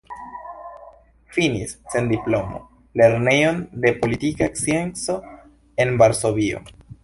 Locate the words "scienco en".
4.51-5.95